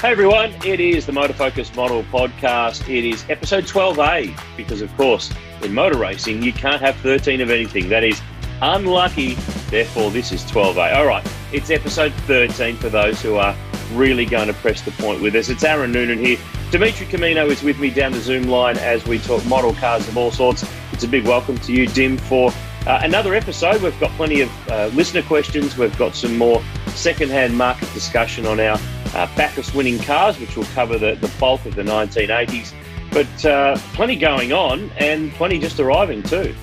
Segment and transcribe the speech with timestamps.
[0.00, 2.88] Hey everyone, it is the Motor Focus Model Podcast.
[2.88, 5.30] It is episode 12A because, of course,
[5.62, 7.90] in motor racing, you can't have 13 of anything.
[7.90, 8.22] That is
[8.62, 9.34] unlucky.
[9.68, 10.96] Therefore, this is 12A.
[10.96, 13.54] All right, it's episode 13 for those who are
[13.92, 15.50] really going to press the point with us.
[15.50, 16.38] It's Aaron Noonan here.
[16.70, 20.16] Dimitri Camino is with me down the Zoom line as we talk model cars of
[20.16, 20.64] all sorts.
[20.94, 22.50] It's a big welcome to you, Dim, for
[22.86, 23.82] uh, another episode.
[23.82, 25.76] We've got plenty of uh, listener questions.
[25.76, 28.78] We've got some more second-hand market discussion on our
[29.14, 32.72] uh, Bathurst winning cars, which will cover the, the bulk of the 1980s.
[33.12, 36.54] But uh, plenty going on and plenty just arriving too.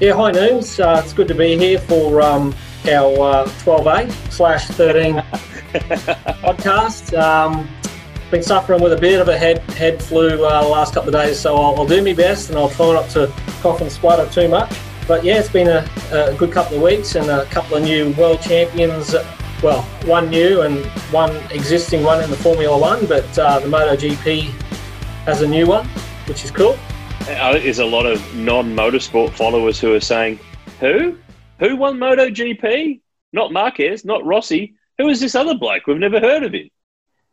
[0.00, 0.80] Yeah, hi Noons.
[0.80, 2.54] Uh, it's good to be here for um,
[2.86, 5.14] our 12A uh, slash 13
[6.42, 7.16] podcast.
[7.16, 7.68] Um,
[8.30, 11.22] been suffering with a bit of a head head flu uh, the last couple of
[11.22, 14.28] days, so I'll, I'll, do my best and I'll try not to cough and splutter
[14.32, 14.76] too much.
[15.06, 18.12] But yeah, it's been a, a good couple of weeks and a couple of new
[18.14, 19.14] world champions
[19.64, 24.42] well, one new and one existing one in the Formula One, but uh, the MotoGP
[25.24, 25.88] has a new one,
[26.28, 26.78] which is cool.
[27.20, 30.38] There's a lot of non-motorsport followers who are saying,
[30.80, 31.16] "Who?
[31.60, 33.00] Who won MotoGP?
[33.32, 34.74] Not Marquez, not Rossi.
[34.98, 35.86] Who is this other bloke?
[35.86, 36.68] We've never heard of him."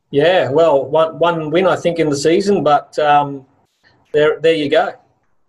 [0.10, 3.46] Yeah, well, one one win I think in the season, but um,
[4.14, 4.94] there there you go.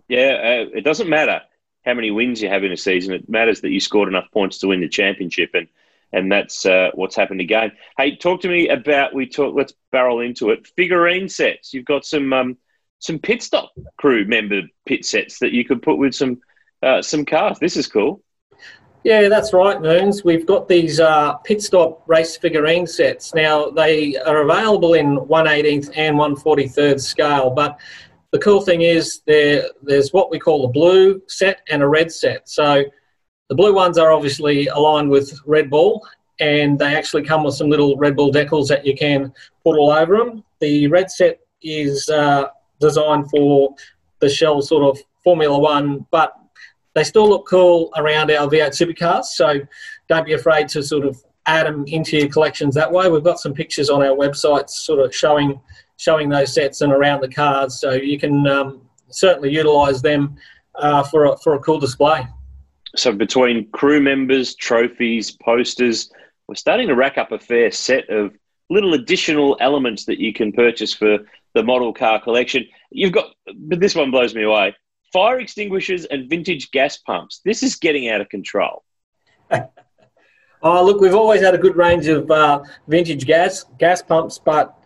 [0.08, 1.42] Yeah, uh, it doesn't matter
[1.84, 3.14] how many wins you have in a season.
[3.14, 5.68] It matters that you scored enough points to win the championship, and
[6.12, 7.72] and that's uh, what's happened again.
[7.96, 9.54] Hey, talk to me about we talk.
[9.54, 10.66] Let's barrel into it.
[10.76, 11.72] Figurine sets.
[11.72, 12.56] You've got some um,
[12.98, 16.40] some pit stop crew member pit sets that you could put with some
[16.82, 17.58] uh, some cars.
[17.58, 18.22] This is cool.
[19.04, 20.22] Yeah, that's right, Noons.
[20.22, 23.34] We've got these uh, pit stop race figurine sets.
[23.34, 27.80] Now they are available in 118th and 143rd scale, but
[28.30, 32.12] the cool thing is there there's what we call a blue set and a red
[32.12, 32.48] set.
[32.48, 32.84] So
[33.52, 36.08] the blue ones are obviously aligned with Red Bull,
[36.40, 39.30] and they actually come with some little Red Bull decals that you can
[39.62, 40.42] put all over them.
[40.60, 42.46] The red set is uh,
[42.80, 43.74] designed for
[44.20, 46.32] the Shell sort of Formula One, but
[46.94, 49.24] they still look cool around our V8 supercars.
[49.24, 49.60] So
[50.08, 53.10] don't be afraid to sort of add them into your collections that way.
[53.10, 55.60] We've got some pictures on our website sort of showing
[55.98, 58.80] showing those sets and around the cars, so you can um,
[59.10, 60.36] certainly utilise them
[60.76, 62.26] uh, for a, for a cool display.
[62.96, 66.10] So between crew members, trophies, posters,
[66.46, 68.36] we're starting to rack up a fair set of
[68.68, 71.18] little additional elements that you can purchase for
[71.54, 72.64] the model car collection.
[72.90, 74.74] You've got, but this one blows me away:
[75.12, 77.40] fire extinguishers and vintage gas pumps.
[77.44, 78.84] This is getting out of control.
[80.62, 84.76] oh, look, we've always had a good range of uh, vintage gas gas pumps, but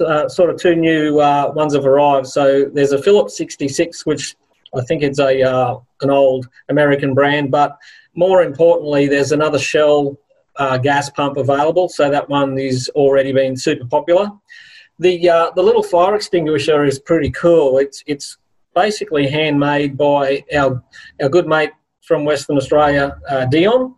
[0.00, 2.26] uh, sort of two new uh, ones have arrived.
[2.28, 4.36] So there's a Phillips 66, which
[4.74, 7.76] I think it's a uh, an old American brand, but
[8.14, 10.18] more importantly, there's another Shell
[10.56, 11.88] uh, gas pump available.
[11.88, 14.30] So that one is already been super popular.
[14.98, 17.78] The uh, the little fire extinguisher is pretty cool.
[17.78, 18.38] It's it's
[18.74, 20.82] basically handmade by our
[21.20, 21.72] our good mate
[22.02, 23.94] from Western Australia, uh, Dion,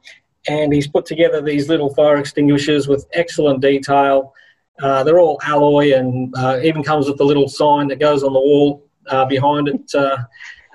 [0.49, 4.35] and he's put together these little fire extinguishers with excellent detail.
[4.83, 8.33] Uh, they're all alloy and uh, even comes with a little sign that goes on
[8.33, 9.95] the wall uh, behind it.
[9.95, 10.17] Uh,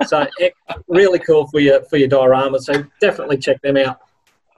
[0.05, 0.27] so
[0.87, 2.59] really cool for your for your diorama.
[2.59, 3.99] So definitely check them out.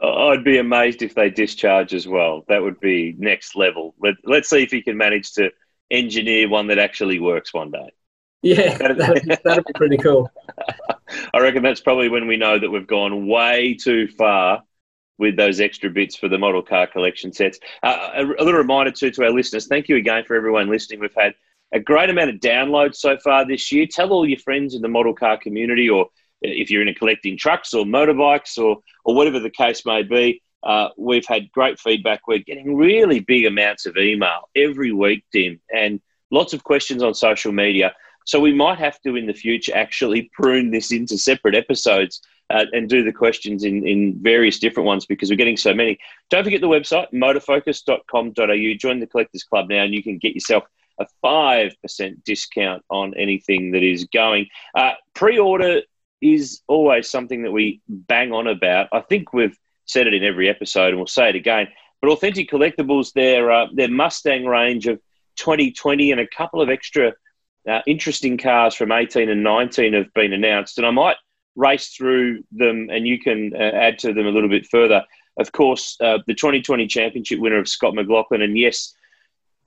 [0.01, 2.43] I'd be amazed if they discharge as well.
[2.47, 3.93] That would be next level.
[4.01, 5.51] Let, let's see if he can manage to
[5.91, 7.91] engineer one that actually works one day.
[8.41, 8.97] Yeah, that'd,
[9.43, 10.31] that'd be pretty cool.
[11.33, 14.63] I reckon that's probably when we know that we've gone way too far
[15.19, 17.59] with those extra bits for the model car collection sets.
[17.83, 19.67] Uh, a, a little reminder too to our listeners.
[19.67, 20.99] Thank you again for everyone listening.
[20.99, 21.35] We've had
[21.73, 23.87] a great amount of downloads so far this year.
[23.89, 26.07] Tell all your friends in the model car community, or
[26.41, 30.41] if you're into collecting trucks or motorbikes or, or whatever the case may be.
[30.63, 32.27] Uh, we've had great feedback.
[32.27, 35.99] We're getting really big amounts of email every week, Dim, and
[36.29, 37.93] lots of questions on social media.
[38.25, 42.21] So we might have to in the future actually prune this into separate episodes
[42.51, 45.97] uh, and do the questions in, in various different ones because we're getting so many.
[46.29, 48.77] Don't forget the website, motorfocus.com.au.
[48.77, 50.65] Join the Collectors Club now and you can get yourself–
[51.01, 54.47] a 5% discount on anything that is going.
[54.75, 55.81] Uh, Pre order
[56.21, 58.87] is always something that we bang on about.
[58.91, 61.67] I think we've said it in every episode and we'll say it again.
[62.01, 64.99] But Authentic Collectables, their, uh, their Mustang range of
[65.37, 67.13] 2020 and a couple of extra
[67.69, 70.77] uh, interesting cars from 18 and 19 have been announced.
[70.77, 71.17] And I might
[71.55, 75.03] race through them and you can uh, add to them a little bit further.
[75.37, 78.93] Of course, uh, the 2020 championship winner of Scott McLaughlin, and yes,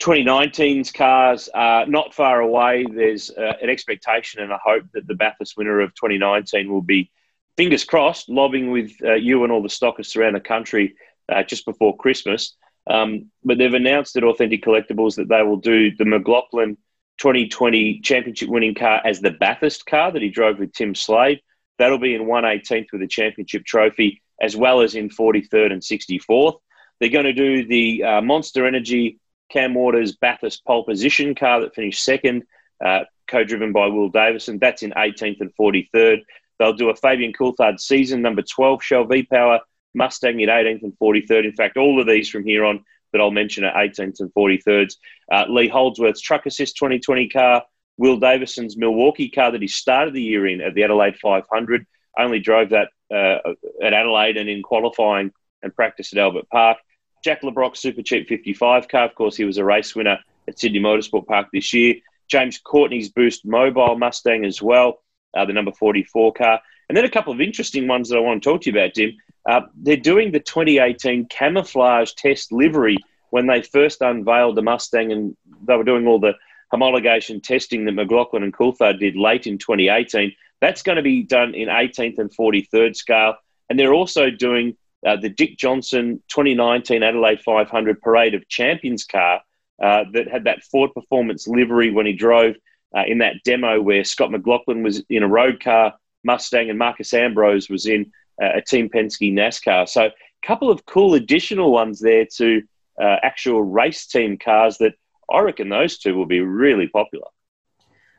[0.04, 2.84] 2019's cars are not far away.
[2.92, 7.10] There's uh, an expectation and a hope that the Bathurst winner of 2019 will be,
[7.56, 10.96] fingers crossed, lobbying with uh, you and all the stockists around the country
[11.30, 12.54] uh, just before Christmas.
[12.86, 16.76] Um, but they've announced at Authentic Collectables that they will do the McLaughlin
[17.16, 21.40] 2020 championship winning car as the Bathurst car that he drove with Tim Slade.
[21.78, 26.58] That'll be in 118th with a championship trophy, as well as in 43rd and 64th.
[27.00, 29.18] They're going to do the uh, Monster Energy
[29.54, 32.42] Cam Waters Bathurst pole position car that finished second,
[32.84, 34.58] uh, co driven by Will Davison.
[34.58, 36.18] That's in 18th and 43rd.
[36.58, 39.60] They'll do a Fabian Coulthard season number 12 Shell V Power
[39.94, 41.44] Mustang in 18th and 43rd.
[41.44, 44.96] In fact, all of these from here on that I'll mention are 18th and 43rds.
[45.30, 47.62] Uh, Lee Holdsworth's Truck Assist 2020 car,
[47.96, 51.86] Will Davison's Milwaukee car that he started the year in at the Adelaide 500,
[52.18, 53.38] only drove that uh,
[53.80, 55.30] at Adelaide and in qualifying
[55.62, 56.78] and practice at Albert Park.
[57.24, 60.58] Jack Le Brocq Super Cheap 55 car, of course, he was a race winner at
[60.58, 61.94] Sydney Motorsport Park this year.
[62.28, 65.02] James Courtney's Boost Mobile Mustang as well,
[65.34, 66.60] uh, the number 44 car.
[66.88, 68.92] And then a couple of interesting ones that I want to talk to you about,
[68.92, 69.16] Dim.
[69.48, 72.98] Uh, they're doing the 2018 camouflage test livery
[73.30, 75.34] when they first unveiled the Mustang, and
[75.66, 76.34] they were doing all the
[76.72, 80.34] homologation testing that McLaughlin and Coulthard did late in 2018.
[80.60, 83.36] That's going to be done in 18th and 43rd scale.
[83.70, 89.40] And they're also doing uh, the Dick Johnson 2019 Adelaide 500 Parade of Champions car
[89.82, 92.54] uh, that had that Ford Performance livery when he drove
[92.96, 97.12] uh, in that demo where Scott McLaughlin was in a road car Mustang and Marcos
[97.12, 98.10] Ambrose was in
[98.42, 99.88] uh, a Team Penske NASCAR.
[99.88, 100.12] So a
[100.46, 102.62] couple of cool additional ones there to
[103.00, 104.94] uh, actual race team cars that
[105.30, 107.26] I reckon those two will be really popular.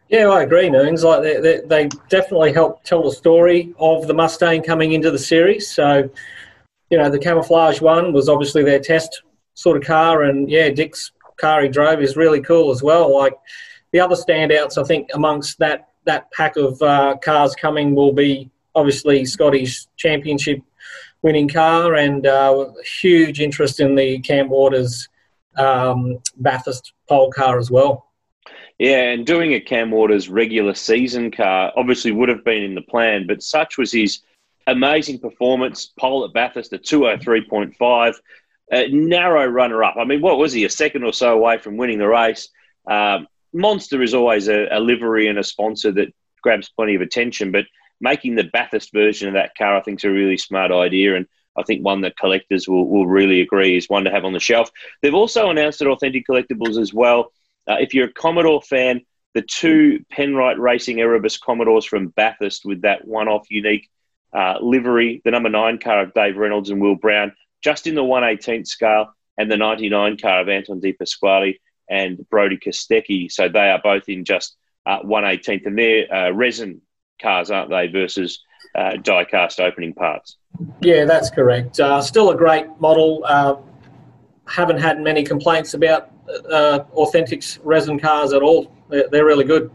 [0.10, 1.04] Yeah, I agree, Noons.
[1.04, 5.18] Like they, they, they, definitely help tell the story of the Mustang coming into the
[5.18, 5.68] series.
[5.68, 6.10] So,
[6.90, 9.24] you know, the camouflage one was obviously their test
[9.54, 13.14] sort of car, and yeah, Dick's car he drove is really cool as well.
[13.16, 13.34] Like
[13.92, 18.50] the other standouts, I think amongst that that pack of uh, cars coming will be
[18.76, 20.60] obviously Scotty's championship
[21.22, 22.68] winning car and uh,
[23.02, 25.10] huge interest in the Cam Waters
[25.58, 28.12] um, Bathurst pole car as well.
[28.78, 32.82] Yeah, and doing a Cam Waters regular season car obviously would have been in the
[32.82, 34.20] plan, but such was his
[34.68, 35.88] amazing performance.
[36.00, 38.16] Pole at Bathurst, a 203.5,
[38.72, 39.96] a narrow runner up.
[39.98, 42.50] I mean, what was he, a second or so away from winning the race?
[42.90, 47.52] Um, Monster is always a, a livery and a sponsor that grabs plenty of attention,
[47.52, 47.66] but
[48.02, 51.16] making the Bathurst version of that car, I think, is a really smart idea.
[51.16, 51.26] And
[51.56, 54.40] I think one that collectors will, will really agree is one to have on the
[54.40, 54.70] shelf.
[55.02, 57.32] They've also announced at Authentic Collectables as well.
[57.68, 59.02] Uh, if you're a Commodore fan,
[59.34, 63.90] the two Penrite Racing Erebus Commodores from Bathurst with that one off unique
[64.36, 67.34] uh, livery, the number nine car of Dave Reynolds and Will Brown,
[67.64, 71.60] just in the 118th scale, and the 99 car of Anton De Pasquale
[71.90, 73.32] and Brody Kostecki.
[73.32, 74.56] So they are both in just
[74.86, 76.82] uh, 118th, and they're uh, resin
[77.22, 78.44] cars, aren't they, versus
[78.76, 80.38] uh, die cast opening parts?
[80.82, 81.80] Yeah, that's correct.
[81.80, 83.24] Uh, still a great model.
[83.26, 83.56] Uh,
[84.48, 86.12] haven't had many complaints about
[86.52, 88.72] uh, Authentics resin cars at all.
[88.90, 89.72] They're, they're, really good.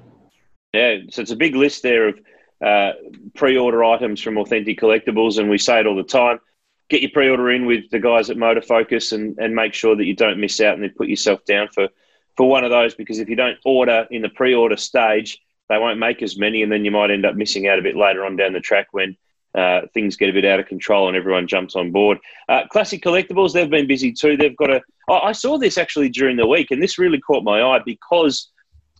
[0.73, 2.21] Yeah, so it's a big list there of
[2.65, 2.93] uh,
[3.35, 6.41] pre-order items from Authentic Collectables, and we say it all the time.
[6.89, 10.05] Get your pre-order in with the guys at Motor Focus, and, and make sure that
[10.05, 11.89] you don't miss out and then put yourself down for
[12.37, 12.95] for one of those.
[12.95, 16.71] Because if you don't order in the pre-order stage, they won't make as many, and
[16.71, 19.17] then you might end up missing out a bit later on down the track when
[19.55, 22.19] uh, things get a bit out of control and everyone jumps on board.
[22.49, 24.37] Uh, Classic Carlectables, they've been busy too.
[24.37, 24.83] They've got a.
[25.09, 28.51] I saw this actually during the week, and this really caught my eye because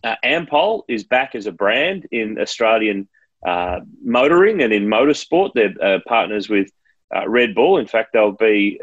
[0.03, 3.07] uh, Ampol is back as a brand in Australian
[3.45, 5.51] uh, motoring and in motorsport.
[5.53, 6.71] They're uh, partners with
[7.15, 7.77] uh, Red Bull.
[7.77, 8.79] In fact, they'll be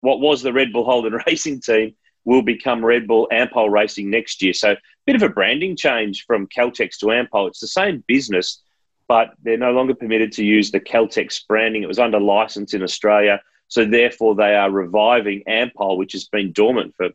[0.00, 4.42] what was the Red Bull Holden Racing team will become Red Bull Ampol Racing next
[4.42, 4.52] year.
[4.52, 4.76] So, a
[5.06, 7.48] bit of a branding change from Caltex to Ampol.
[7.48, 8.62] It's the same business,
[9.08, 11.82] but they're no longer permitted to use the Caltex branding.
[11.82, 13.40] It was under license in Australia.
[13.68, 17.10] So, therefore, they are reviving Ampol, which has been dormant for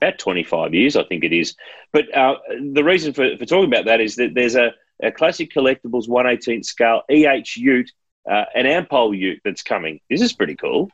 [0.00, 1.54] about 25 years, I think it is.
[1.92, 2.36] But uh,
[2.72, 6.64] the reason for, for talking about that is that there's a, a classic carlectables 118th
[6.64, 7.90] scale EH Ute,
[8.30, 10.00] uh, an Ampol Ute that's coming.
[10.08, 10.90] This is pretty cool.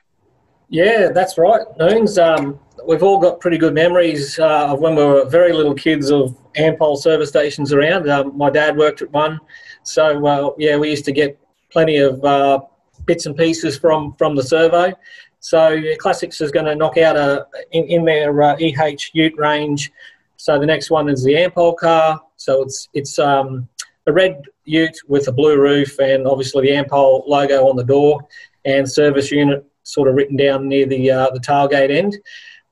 [0.69, 2.19] Yeah, that's right, Noons.
[2.19, 6.11] Um, we've all got pretty good memories uh, of when we were very little kids
[6.11, 8.09] of Ampol service stations around.
[8.09, 9.39] Um, my dad worked at one,
[9.85, 11.39] so uh, yeah, we used to get
[11.71, 12.61] plenty of uh,
[13.05, 14.93] bits and pieces from from the servo.
[15.39, 19.93] So yeah, Classics is going to knock out a in, in their EH Ute range.
[20.37, 22.21] So the next one is the Ampol car.
[22.37, 23.69] So it's it's um,
[24.07, 28.27] a red Ute with a blue roof and obviously the Ampol logo on the door
[28.65, 32.17] and service unit sort of written down near the uh, the tailgate end.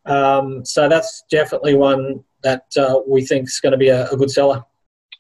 [0.07, 4.17] Um, so that's definitely one that uh, we think is going to be a, a,
[4.19, 4.63] good seller.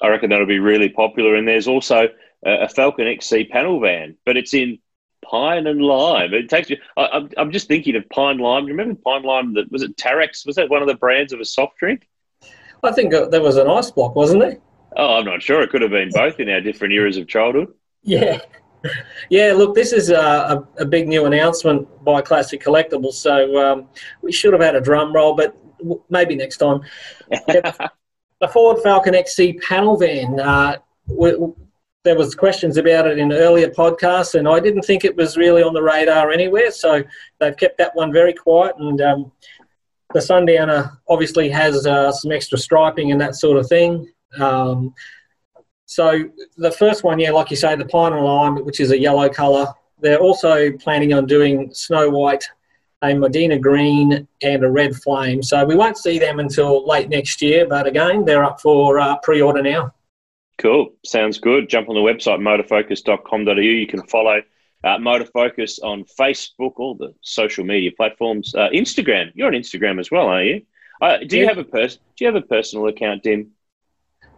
[0.02, 1.36] I reckon that'll be really popular.
[1.36, 2.08] And there's also
[2.44, 4.78] a, Falcon XC panel van, but it's in
[5.24, 6.34] Pine and lime.
[6.34, 6.76] It takes you.
[6.96, 8.64] I, I'm, I'm just thinking of pine lime.
[8.64, 9.54] Do you remember pine lime?
[9.54, 9.96] That was it.
[9.96, 12.06] Tarax was that one of the brands of a soft drink?
[12.82, 14.58] I think there was an ice block, wasn't there?
[14.96, 15.62] Oh, I'm not sure.
[15.62, 17.72] It could have been both in our different eras of childhood.
[18.02, 18.38] Yeah.
[19.30, 23.88] Yeah, look, this is a, a, a big new announcement by Classic Carlectables, so um,
[24.20, 25.56] we should have had a drum roll, but
[26.10, 26.82] maybe next time.
[27.30, 30.38] the Ford Falcon XC panel van.
[30.38, 31.34] Uh, we,
[32.04, 35.62] there was questions about it in earlier podcasts, and I didn't think it was really
[35.62, 36.70] on the radar anywhere.
[36.70, 37.02] So
[37.40, 38.76] they've kept that one very quiet.
[38.78, 39.32] And um,
[40.12, 44.06] the Sundowner obviously has uh, some extra striping and that sort of thing.
[44.40, 44.94] Um,
[45.86, 46.24] so
[46.56, 49.28] the first one, yeah, like you say, the pine and lime, which is a yellow
[49.28, 49.66] colour.
[50.00, 52.44] They're also planning on doing Snow White,
[53.02, 55.42] a Medina green, and a red flame.
[55.42, 59.18] So we won't see them until late next year, but again, they're up for uh,
[59.18, 59.94] pre-order now.
[60.58, 60.94] Cool.
[61.04, 61.68] Sounds good.
[61.68, 63.52] Jump on the website, motorfocus.com.au.
[63.52, 64.40] You can follow
[64.84, 68.54] uh, Motorfocus on Facebook, all the social media platforms.
[68.54, 69.32] Uh, Instagram.
[69.34, 70.62] You're on Instagram as well, aren't you?
[71.00, 73.50] Uh, do you have a pers- Do you have a personal account, Dim?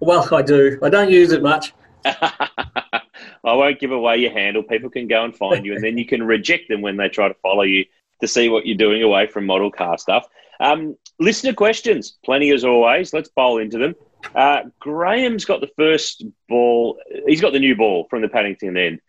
[0.01, 0.79] Well, I do.
[0.83, 1.73] I don't use it much.
[2.05, 4.63] I won't give away your handle.
[4.63, 7.29] People can go and find you, and then you can reject them when they try
[7.29, 7.85] to follow you
[8.21, 10.27] to see what you're doing away from model car stuff.
[10.61, 13.13] Um, listener questions, plenty as always.
[13.13, 13.95] Let's bowl into them.
[14.35, 16.99] Uh, Graham's got the first ball.
[17.27, 19.01] He's got the new ball from the Paddington end.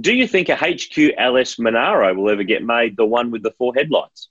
[0.00, 3.52] Do you think a HQ LS Monaro will ever get made, the one with the
[3.52, 4.28] four headlights?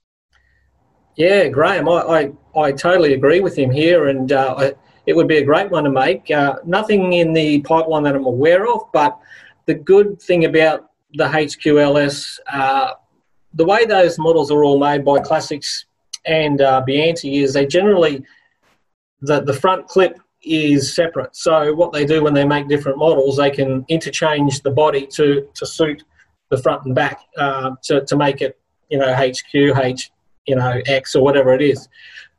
[1.16, 4.74] Yeah, Graham, I, I, I totally agree with him here, and uh, I,
[5.08, 6.30] it would be a great one to make.
[6.30, 9.18] Uh, nothing in the pipeline that I'm aware of, but
[9.64, 12.90] the good thing about the HQLS, uh,
[13.54, 15.86] the way those models are all made by Classics
[16.26, 18.22] and uh, Biante is they generally
[19.22, 21.34] the, the front clip is separate.
[21.34, 25.48] So what they do when they make different models, they can interchange the body to,
[25.54, 26.04] to suit
[26.50, 28.58] the front and back uh, to, to make it,
[28.90, 30.10] you know, HQ, H,
[30.46, 31.88] you know, X or whatever it is.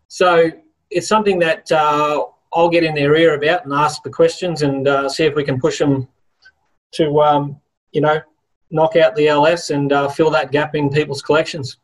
[0.07, 0.51] So
[0.91, 4.87] it's something that uh, I'll get in their ear about and ask the questions and
[4.87, 6.07] uh, see if we can push them
[6.93, 7.59] to, um,
[7.91, 8.19] you know,
[8.71, 11.77] knock out the LS and uh, fill that gap in people's collections.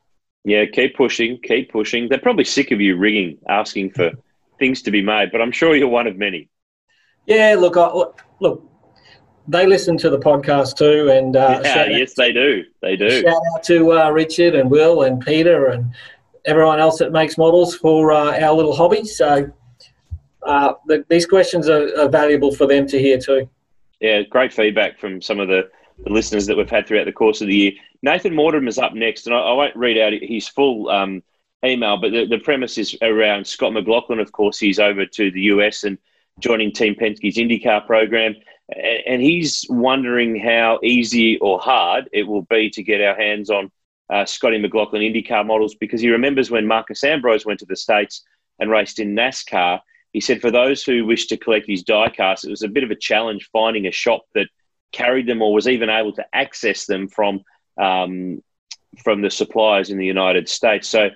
[0.43, 2.07] Yeah, keep pushing, keep pushing.
[2.07, 4.11] They're probably sick of you ringing, asking for
[4.59, 6.49] things to be made, but I'm sure you're one of many.
[7.25, 7.91] Yeah, look, I,
[8.39, 8.69] look,
[9.47, 12.63] they listen to the podcast too, and uh, yeah, yes, they do.
[12.81, 13.21] They do.
[13.21, 15.93] Shout out to uh, Richard and Will and Peter and
[16.45, 19.05] everyone else that makes models for uh, our little hobby.
[19.05, 19.51] So
[20.45, 23.49] uh, the, these questions are, are, valuable for them to hear too.
[23.99, 25.69] Yeah, great feedback from some of the,
[26.03, 27.71] the, listeners that we've had throughout the course of the year.
[28.01, 30.89] Nathan Mortimer is up next, and I, I won't read out his full.
[30.89, 31.23] Um,
[31.65, 34.19] email, but the, the premise is around Scott McLaughlin.
[34.19, 35.97] Of course, he's over to the US and
[36.39, 38.35] joining Team Penske's IndyCar program.
[39.05, 43.71] And he's wondering how easy or hard it will be to get our hands on
[44.09, 48.23] uh, Scotty McLaughlin IndyCar models because he remembers when Marcos Ambrose went to the States
[48.59, 49.79] and raced in NASCAR.
[50.15, 52.89] He said for those who wish to collect his diecast, it was a bit of
[52.89, 54.47] a challenge finding a shop that
[54.93, 57.41] carried them or was even able to access them from
[57.77, 58.41] um,
[59.03, 60.87] from the suppliers in the United States.
[60.87, 61.09] So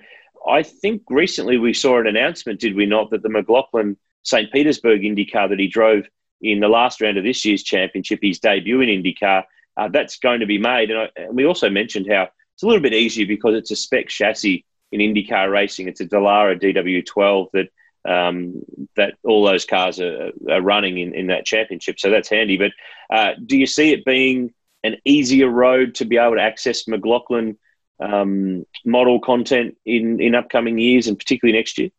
[0.46, 4.52] I think recently we saw an announcement, did we not, that the McLaughlin St.
[4.52, 6.04] Petersburg IndyCar that he drove
[6.42, 9.44] in the last round of this year's championship, his debut in IndyCar,
[9.78, 10.90] uh, that's going to be made.
[10.90, 13.76] And, I, and, we also mentioned how it's a little bit easier because it's a
[13.76, 15.88] spec chassis in IndyCar racing.
[15.88, 17.70] It's a Dallara DW12 that
[18.08, 18.62] um,
[18.96, 22.00] that all those cars are, are running in, in that championship.
[22.00, 22.56] So that's handy.
[22.56, 22.72] But
[23.14, 24.52] uh, do you see it being
[24.84, 27.58] an easier road to be able to access McLaughlin
[28.00, 31.90] um, model content in, in upcoming years and particularly next year?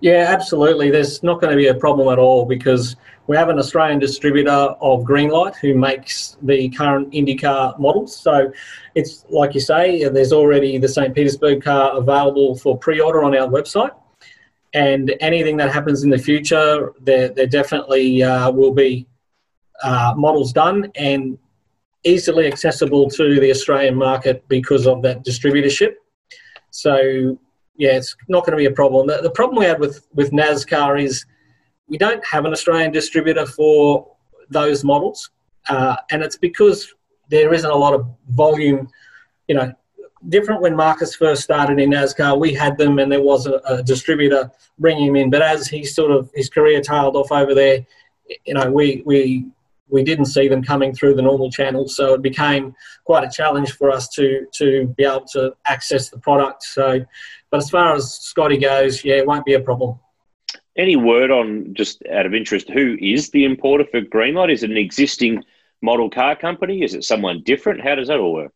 [0.00, 0.90] Yeah, absolutely.
[0.90, 2.96] There's not going to be a problem at all because
[3.26, 8.14] we have an Australian distributor of Greenlight who makes the current IndyCar models.
[8.14, 8.52] So
[8.94, 11.14] it's like you say, there's already the St.
[11.14, 13.92] Petersburg car available for pre order on our website.
[14.74, 19.06] And anything that happens in the future, there, there definitely uh, will be
[19.82, 20.90] uh, models done.
[20.96, 21.38] And
[22.04, 25.94] easily accessible to the Australian market because of that distributorship.
[26.70, 27.38] So
[27.76, 29.06] yeah, it's not going to be a problem.
[29.06, 31.24] The, the problem we had with with NASCAR is
[31.88, 34.06] we don't have an Australian distributor for
[34.50, 35.30] those models,
[35.68, 36.94] uh, and it's because
[37.30, 38.88] there isn't a lot of volume.
[39.48, 39.72] You know,
[40.28, 43.82] different when Marcos first started in NASCAR, we had them, and there was a, a
[43.82, 45.30] distributor bringing him in.
[45.30, 47.86] But as he sort of his career tailed off over there,
[48.44, 49.46] you know, we we
[49.88, 53.72] we didn't see them coming through the normal channels, so it became quite a challenge
[53.72, 56.62] for us to to be able to access the product.
[56.62, 57.04] So,
[57.50, 59.98] but as far as Scotty goes, yeah, it won't be a problem.
[60.76, 64.52] Any word on just out of interest, who is the importer for Greenlight?
[64.52, 65.44] Is it an existing
[65.82, 66.82] model car company?
[66.82, 67.80] Is it someone different?
[67.80, 68.52] How does that all work?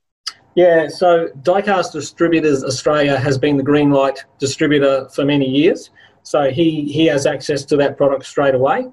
[0.59, 5.91] Yeah, so Diecast Distributors Australia has been the Greenlight distributor for many years.
[6.25, 8.89] So he, he has access to that product straight away.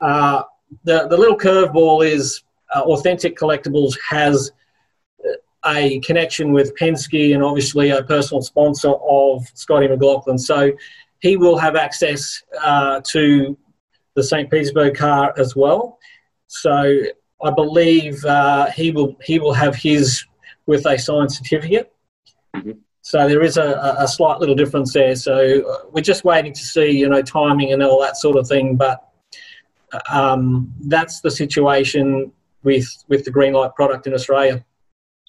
[0.00, 0.44] Uh,
[0.84, 4.52] the, the little curveball is uh, Authentic Collectables has
[5.66, 10.38] a connection with Penske and obviously a personal sponsor of Scotty McLaughlin.
[10.38, 10.72] So
[11.20, 13.54] he will have access uh, to
[14.14, 14.50] the St.
[14.50, 15.98] Petersburg car as well.
[16.46, 17.02] So
[17.44, 20.24] I believe uh, he will he will have his
[20.66, 21.92] with a signed certificate.
[22.54, 22.72] Mm-hmm.
[23.02, 25.16] So there is a, a slight little difference there.
[25.16, 28.46] So uh, we're just waiting to see, you know, timing and all that sort of
[28.46, 28.76] thing.
[28.76, 29.08] But
[30.10, 34.64] um, that's the situation with with the Greenlight product in Australia.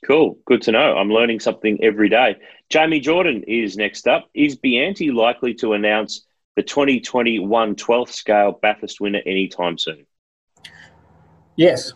[0.05, 0.97] Cool, good to know.
[0.97, 2.35] I'm learning something every day.
[2.69, 4.29] Jamie Jordan is next up.
[4.33, 6.25] Is Biante likely to announce
[6.55, 10.05] the 2021 12th scale Bathurst winner anytime soon?
[11.55, 11.93] Yes,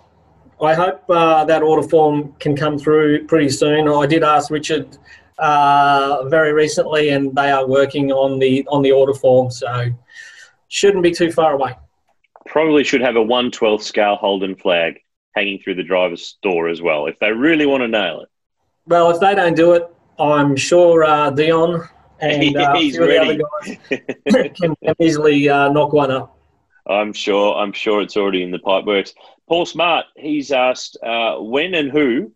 [0.62, 3.88] I hope uh, that order form can come through pretty soon.
[3.88, 4.98] I did ask Richard
[5.38, 9.94] uh, very recently, and they are working on the on the order form, so
[10.68, 11.76] shouldn't be too far away.
[12.48, 15.00] Probably should have a 112th scale Holden flag
[15.36, 18.30] hanging through the driver's door as well, if they really want to nail it.
[18.88, 19.88] Well, if they don't do it,
[20.18, 21.88] I'm sure uh, Dion
[22.20, 26.37] and uh, a few of the other guys can, can easily uh, knock one up.
[26.90, 27.56] I'm sure.
[27.56, 29.14] I'm sure it's already in the pipe works.
[29.48, 32.34] Paul Smart, he's asked uh, when and who.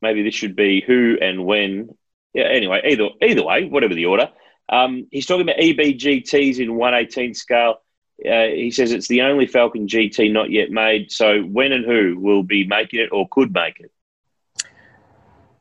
[0.00, 1.90] Maybe this should be who and when.
[2.34, 2.44] Yeah.
[2.44, 4.30] Anyway, either either way, whatever the order.
[4.68, 7.82] Um, he's talking about EBGTs in 118 scale.
[8.24, 11.10] Uh, he says it's the only Falcon GT not yet made.
[11.10, 13.90] So when and who will be making it or could make it?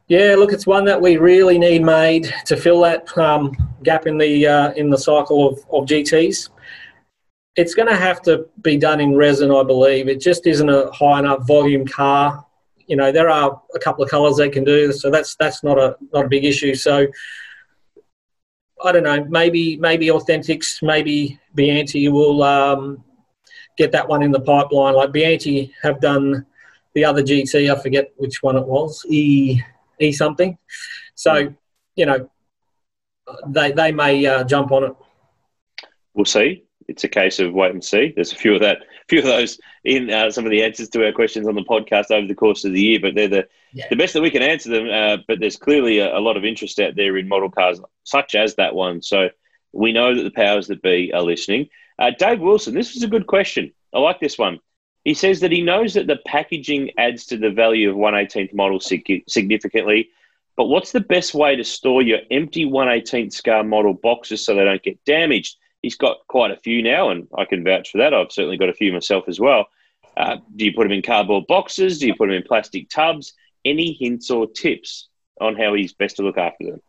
[0.07, 4.17] Yeah, look, it's one that we really need made to fill that um, gap in
[4.17, 6.49] the uh, in the cycle of, of GTs
[7.55, 10.07] it's going to have to be done in resin, I believe.
[10.07, 12.45] It just isn't a high enough volume car.
[12.87, 15.77] You know, there are a couple of colours they can do, so that's that's not
[15.77, 16.75] a not a big issue.
[16.75, 17.07] So
[18.83, 23.03] I don't know, maybe maybe Authentics, maybe Biante will um,
[23.77, 24.95] get that one in the pipeline.
[24.95, 26.45] Like Biante have done
[26.93, 29.61] the other GT, I forget which one it was, E
[29.99, 30.57] E something.
[31.15, 31.53] So
[31.95, 32.29] you know,
[33.47, 34.95] they they may uh, jump on it.
[36.13, 38.11] We'll see it's a case of wait and see.
[38.13, 41.05] There's a few of that, few of those in uh, some of the answers to
[41.05, 43.87] our questions on the podcast over the course of the year, but they're the yeah.
[43.89, 44.89] the best that we can answer them.
[44.89, 48.35] Uh, but there's clearly a, a, lot of interest out there in model cars such
[48.35, 49.01] as that one.
[49.01, 49.29] So
[49.71, 51.69] we know that the powers that be are listening.
[51.97, 53.71] Uh, Dave Wilson, this was a good question.
[53.93, 54.59] I like this one.
[55.05, 58.79] He says that he knows that the packaging adds to the value of 118th model
[58.79, 60.09] significantly,
[60.57, 64.65] but what's the best way to store your empty 118th scale model boxes so they
[64.65, 65.57] don't get damaged?
[65.81, 68.13] He's got quite a few now, and I can vouch for that.
[68.13, 69.67] I've certainly got a few myself as well.
[70.17, 71.99] Uh, do you put him in cardboard boxes?
[71.99, 73.33] Do you put him in plastic tubs?
[73.63, 76.81] Any hints or tips on how he's best to look after them?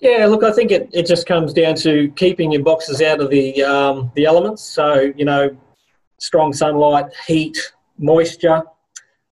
[0.00, 3.30] Yeah, look, I think it, it just comes down to keeping your boxes out of
[3.30, 4.62] the um, the elements.
[4.62, 5.56] So you know,
[6.18, 7.58] strong sunlight, heat,
[7.98, 8.62] moisture,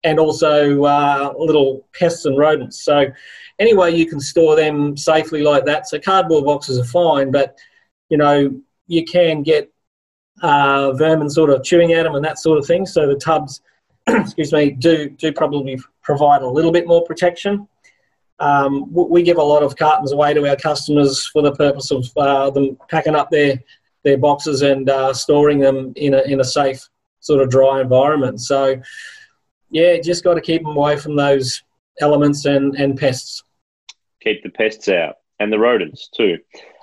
[0.03, 2.83] and also uh, little pests and rodents.
[2.83, 3.05] So
[3.59, 5.87] any way you can store them safely like that.
[5.87, 7.57] So cardboard boxes are fine, but
[8.09, 9.71] you know, you can get
[10.41, 12.85] uh, vermin sort of chewing at them and that sort of thing.
[12.85, 13.61] So the tubs,
[14.07, 17.67] excuse me, do do probably provide a little bit more protection.
[18.39, 22.05] Um, we give a lot of cartons away to our customers for the purpose of
[22.17, 23.61] uh, them packing up their
[24.03, 26.87] their boxes and uh, storing them in a in a safe
[27.21, 28.41] sort of dry environment.
[28.41, 28.81] So
[29.71, 31.63] yeah, just got to keep them away from those
[31.99, 33.43] elements and, and pests.
[34.21, 36.37] Keep the pests out and the rodents too.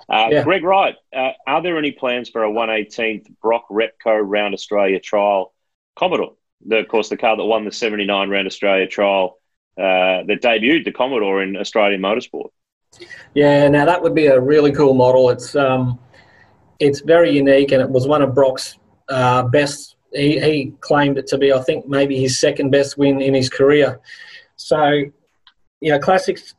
[0.09, 0.43] Uh, yeah.
[0.43, 5.53] Greg Wright, uh, are there any plans for a 118th Brock Repco Round Australia trial
[5.95, 6.33] Commodore?
[6.65, 9.37] The, of course, the car that won the 79 Round Australia trial
[9.77, 12.49] uh, that debuted the Commodore in Australian motorsport.
[13.33, 15.29] Yeah, now that would be a really cool model.
[15.29, 15.99] It's um,
[16.79, 18.77] it's very unique, and it was one of Brock's
[19.09, 19.95] uh, best.
[20.13, 23.49] He, he claimed it to be, I think, maybe his second best win in his
[23.49, 23.99] career.
[24.57, 24.89] So,
[25.81, 26.53] you know, classics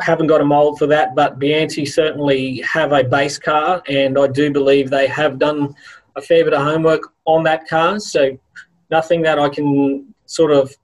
[0.00, 4.26] haven't got a mould for that, but Biante certainly have a base car, and I
[4.26, 5.74] do believe they have done
[6.16, 7.98] a fair bit of homework on that car.
[7.98, 8.38] So
[8.90, 10.74] nothing that I can sort of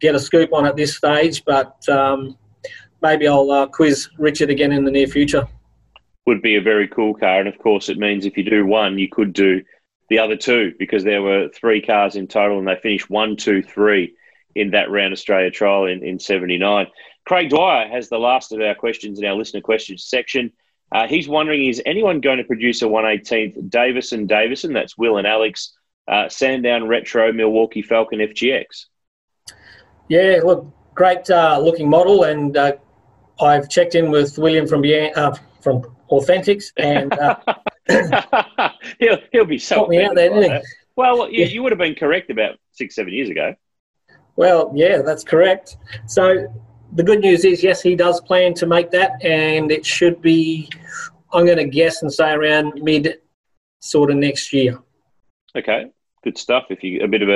[0.00, 2.36] get a scoop on at this stage, but um,
[3.02, 5.46] maybe I'll uh, quiz Richard again in the near future.
[6.26, 8.98] Would be a very cool car, and of course, it means if you do one,
[8.98, 9.62] you could do
[10.10, 13.62] the other two because there were three cars in total, and they finished one, two,
[13.62, 14.14] three
[14.58, 16.86] in that round Australia trial in, in 79.
[17.26, 20.52] Craig Dwyer has the last of our questions in our listener questions section.
[20.90, 24.72] Uh, he's wondering is anyone going to produce a 118th Davison Davison?
[24.72, 25.76] That's Will and Alex,
[26.10, 28.86] uh, Sandown Retro Milwaukee Falcon FGX.
[30.08, 32.72] Yeah, look, great uh, looking model, and uh,
[33.40, 34.82] I've checked in with William from
[35.14, 37.36] uh, from Authentics, and uh,
[38.98, 40.68] he'll he'll be so me out there, didn't he?
[40.96, 41.46] Well, you, yeah.
[41.46, 43.54] you would have been correct about six, seven years ago.
[44.38, 45.78] Well, yeah, that's correct.
[46.06, 46.46] So
[46.92, 50.68] the good news is, yes, he does plan to make that, and it should be,
[51.32, 53.18] I'm going to guess and say around mid
[53.80, 54.78] sort of next year.
[55.56, 55.90] Okay,
[56.22, 56.66] good stuff.
[56.70, 57.28] If you a bit of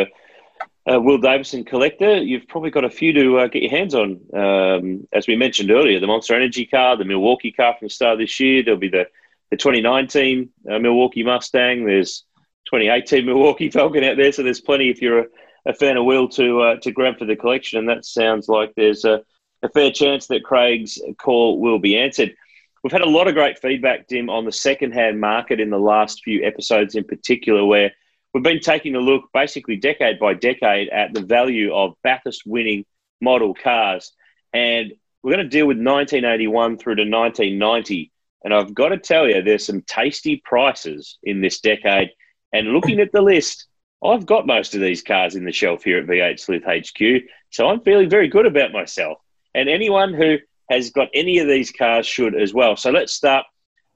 [0.86, 4.20] a Will Davison collector, you've probably got a few to uh, get your hands on.
[4.32, 8.12] Um, as we mentioned earlier, the Monster Energy car, the Milwaukee car from the start
[8.12, 8.62] of this year.
[8.62, 9.08] There'll be the,
[9.50, 11.84] the 2019 uh, Milwaukee Mustang.
[11.84, 12.22] There's
[12.66, 14.30] 2018 Milwaukee Falcon out there.
[14.30, 15.26] So there's plenty if you're a,
[15.66, 17.78] a fan of Will to uh, to grab for the collection.
[17.78, 19.22] And that sounds like there's a,
[19.62, 22.34] a fair chance that Craig's call will be answered.
[22.82, 26.24] We've had a lot of great feedback, Dim, on the second-hand market in the last
[26.24, 27.92] few episodes in particular, where
[28.34, 32.84] we've been taking a look basically decade by decade at the value of Bathurst winning
[33.20, 34.12] model cars.
[34.52, 38.10] And we're going to deal with 1981 through to 1990.
[38.44, 42.10] And I've got to tell you, there's some tasty prices in this decade.
[42.52, 43.68] And looking at the list,
[44.04, 47.22] I've got most of these cars in the shelf here at V8 Sleuth HQ.
[47.50, 49.18] So I'm feeling very good about myself.
[49.54, 50.38] And anyone who
[50.70, 52.76] has got any of these cars should as well.
[52.76, 53.44] So let's start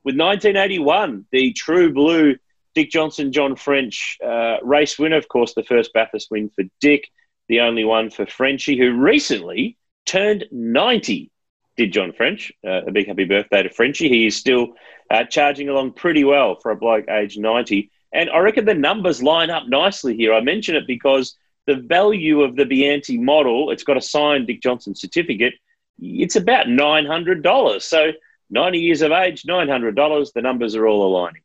[0.05, 2.37] with 1981, the true blue
[2.75, 5.17] Dick Johnson, John French uh, race winner.
[5.17, 7.09] Of course, the first Bathurst win for Dick,
[7.49, 11.31] the only one for Frenchy, who recently turned 90.
[11.77, 12.53] Did John French.
[12.67, 14.09] Uh, a big happy birthday to Frenchy.
[14.09, 14.69] He is still
[15.11, 17.91] uh, charging along pretty well for a bloke age 90.
[18.13, 20.33] And I reckon the numbers line up nicely here.
[20.33, 24.63] I mention it because the value of the Biante model, it's got a signed Dick
[24.63, 25.55] Johnson certificate,
[25.99, 27.83] it's about $900.
[27.83, 28.13] So
[28.51, 31.43] 90 years of age, $900, the numbers are all aligning.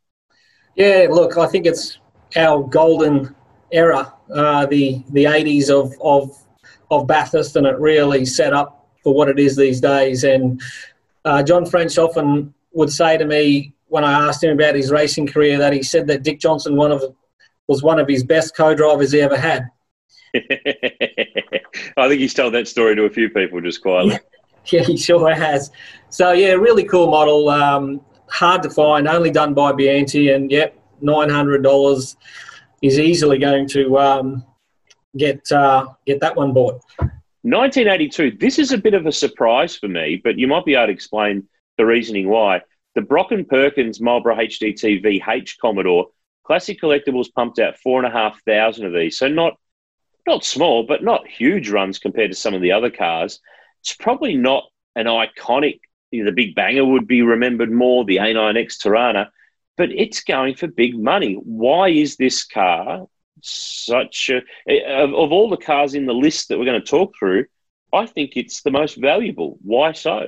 [0.75, 1.97] Yeah, look, I think it's
[2.35, 3.35] our golden
[3.71, 6.37] era, uh, the the 80s of, of
[6.89, 10.23] of Bathurst, and it really set up for what it is these days.
[10.23, 10.61] And
[11.25, 15.27] uh, John French often would say to me when I asked him about his racing
[15.27, 17.03] career that he said that Dick Johnson one of
[17.67, 19.67] was one of his best co-drivers he ever had.
[20.33, 24.13] I think he's told that story to a few people just quietly.
[24.13, 24.19] Yeah,
[24.79, 25.71] yeah he sure has.
[26.07, 27.49] So yeah, really cool model.
[27.49, 27.99] Um,
[28.29, 32.15] hard to find, only done by Biante, and yep, nine hundred dollars
[32.81, 34.45] is easily going to um,
[35.17, 36.81] get uh, get that one bought.
[37.43, 38.37] 1982.
[38.39, 40.93] This is a bit of a surprise for me, but you might be able to
[40.93, 41.45] explain
[41.77, 42.61] the reasoning why.
[42.95, 46.07] The Brock and Perkins Marlboro HDT VH Commodore
[46.43, 49.57] Classic Carlectables pumped out four and a half thousand of these, so not
[50.27, 53.39] not small, but not huge runs compared to some of the other cars.
[53.81, 55.79] It's probably not an iconic
[56.11, 59.29] you know, the Big Banger would be remembered more, the A9X Torana,
[59.77, 61.35] but it's going for big money.
[61.35, 63.07] Why is this car
[63.41, 64.41] such a,
[65.03, 67.45] of, of all the cars in the list that we're going to talk through,
[67.93, 69.57] I think it's the most valuable.
[69.61, 70.27] Why so?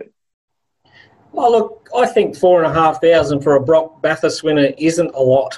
[1.33, 5.13] Well, look, I think four and a half thousand for a Brock Bathurst winner isn't
[5.15, 5.57] a lot.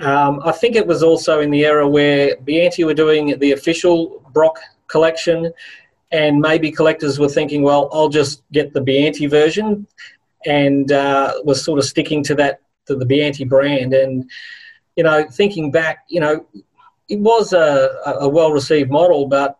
[0.00, 4.22] Um, I think it was also in the era where Biante were doing the official
[4.32, 4.58] Brock
[4.88, 5.52] collection,
[6.10, 9.86] and maybe collectors were thinking, well, I'll just get the Biante version,
[10.46, 13.94] and uh, was sort of sticking to that to the Biante brand.
[13.94, 14.28] And
[14.96, 16.44] you know, thinking back, you know,
[17.08, 19.58] it was a, a well received model, but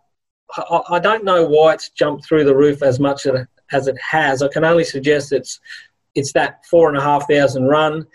[0.57, 3.25] I, I, don't know why it's jumped through the roof as much
[3.73, 4.43] as it has.
[4.43, 5.61] I can only suggest it's
[6.15, 8.07] it's that four and a half thousand run.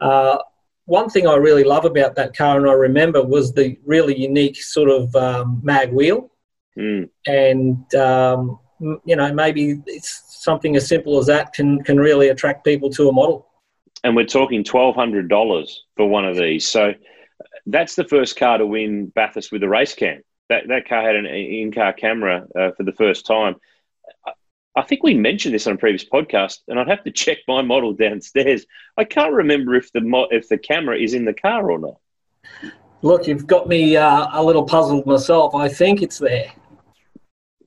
[0.00, 0.38] Uh,
[0.86, 4.62] one thing I really love about that car, and I remember, was the really unique
[4.62, 6.30] sort of um, mag wheel.
[6.76, 7.08] Mm.
[7.26, 8.58] And um,
[9.04, 13.08] you know, maybe it's something as simple as that can can really attract people to
[13.08, 13.46] a model.
[14.04, 16.66] And we're talking twelve hundred dollars for one of these.
[16.66, 16.94] So
[17.66, 20.22] that's the first car to win Bathurst with a race cam.
[20.48, 23.56] That that car had an in-car camera uh, for the first time.
[24.74, 27.60] I think we mentioned this on a previous podcast, and I'd have to check my
[27.60, 28.64] model downstairs.
[28.96, 31.96] I can't remember if the mo- if the camera is in the car or not.
[33.02, 35.54] Look, you've got me uh, a little puzzled myself.
[35.54, 36.52] I think it's there.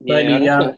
[0.00, 0.72] Maybe yeah,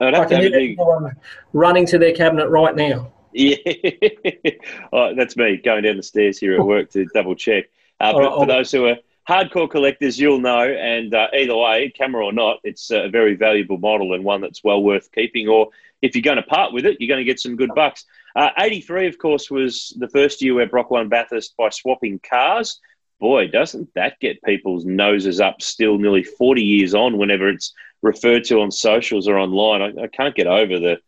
[0.00, 1.16] uh, I can hear
[1.52, 3.12] running to their cabinet right now.
[3.32, 3.56] Yeah,
[4.92, 7.64] oh, that's me going down the stairs here at work to double check.
[8.00, 8.96] Uh, but right, for those who are
[9.28, 10.62] hardcore collectors, you'll know.
[10.62, 14.64] And uh, either way, camera or not, it's a very valuable model and one that's
[14.64, 15.48] well worth keeping.
[15.48, 15.68] Or
[16.02, 18.04] if you're going to part with it, you're going to get some good bucks.
[18.36, 22.80] Uh, 83, of course, was the first year where Brock won Bathurst by swapping cars.
[23.20, 28.44] Boy, doesn't that get people's noses up still nearly 40 years on whenever it's referred
[28.44, 29.82] to on socials or online.
[29.82, 30.98] I, I can't get over the,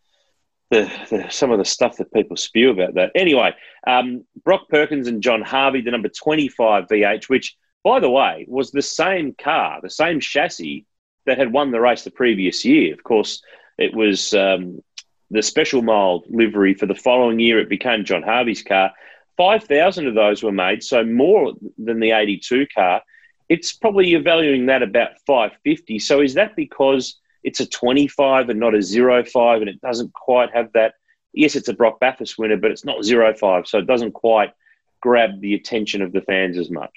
[0.71, 3.13] the, the, some of the stuff that people spew about that.
[3.15, 3.55] Anyway,
[3.87, 8.73] um, Brock Perkins and John Harvey, the number 25 VH, which, by the way, was
[8.73, 10.85] the same car, the same chassis
[11.25, 12.93] that had won the race the previous year.
[12.93, 13.41] Of course,
[13.79, 14.83] it was um,
[15.31, 17.61] the special mile livery for the following year.
[17.61, 18.91] It became John Harvey's car.
[19.37, 23.03] 5,000 of those were made, so more than the 82 car.
[23.49, 26.01] It's probably you're valuing that about 550.
[26.01, 30.53] So is that because it's a 25 and not a 05 and it doesn't quite
[30.53, 30.95] have that?
[31.33, 34.53] Yes, it's a Brock Bathurst winner, but it's not 05, so it doesn't quite
[35.01, 36.91] grab the attention of the fans as much.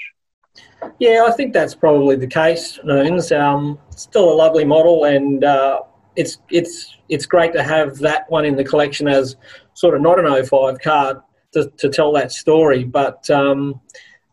[0.99, 2.79] Yeah, I think that's probably the case.
[2.83, 3.31] Noons.
[3.31, 5.81] Um, still a lovely model, and uh,
[6.15, 9.35] it's it's it's great to have that one in the collection as
[9.73, 11.17] sort of not an 05 card
[11.53, 12.83] to, to tell that story.
[12.83, 13.79] But um,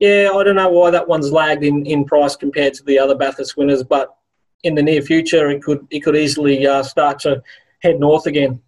[0.01, 3.15] yeah, I don't know why that one's lagged in, in price compared to the other
[3.15, 4.17] Bathurst winners, but
[4.63, 7.43] in the near future, it could it could easily uh, start to
[7.83, 8.61] head north again.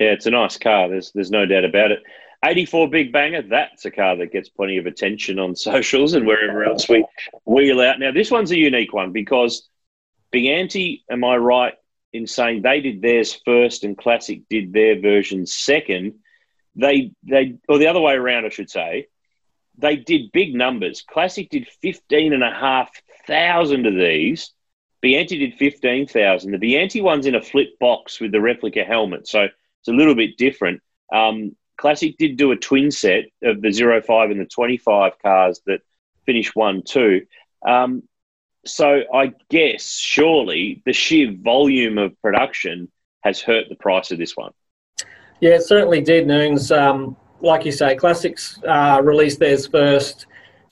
[0.00, 0.88] Yeah, it's a nice car.
[0.88, 2.02] There's there's no doubt about it.
[2.44, 6.64] 84 Big Banger, that's a car that gets plenty of attention on socials and wherever
[6.64, 7.04] else we
[7.44, 7.98] wheel out.
[7.98, 9.68] Now, this one's a unique one because
[10.32, 11.74] Biante, am I right
[12.12, 16.14] in saying they did theirs first and Classic did their version second?
[16.76, 19.06] They, they, or the other way around, I should say,
[19.78, 21.02] they did big numbers.
[21.02, 24.52] Classic did 15,500 of these.
[25.04, 26.50] Biante did 15,000.
[26.50, 30.14] The Biante one's in a flip box with the replica helmet, so it's a little
[30.14, 30.80] bit different.
[31.12, 35.80] Um, Classic did do a twin set of the 05 and the 25 cars that
[36.26, 37.22] finished 1 2.
[37.66, 38.02] Um,
[38.66, 42.90] so I guess surely the sheer volume of production
[43.22, 44.52] has hurt the price of this one.
[45.40, 46.70] Yeah, it certainly did, Noons.
[46.70, 50.26] Um, like you say, Classics uh, released theirs first,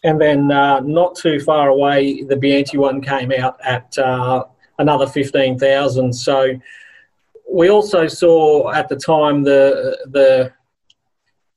[0.05, 4.45] and then uh, not too far away, the Biante one came out at uh,
[4.79, 6.13] another 15,000.
[6.13, 6.59] So
[7.51, 10.53] we also saw at the time the the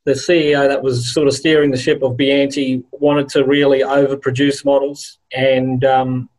[0.05, 4.63] the CEO that was sort of steering the ship of Biante wanted to really overproduce
[4.63, 6.29] models, and um,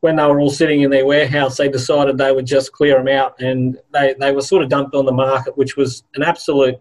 [0.00, 3.08] when they were all sitting in their warehouse, they decided they would just clear them
[3.08, 6.76] out, and they, they were sort of dumped on the market, which was an absolute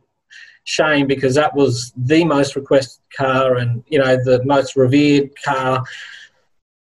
[0.65, 5.83] shame because that was the most requested car and you know the most revered car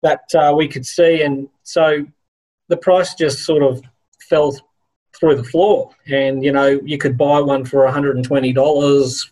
[0.04, 2.06] that uh, we could see, and so
[2.70, 3.82] the price just sort of
[4.30, 4.56] fell
[5.20, 5.92] through the floor.
[6.08, 9.30] And you know, you could buy one for $120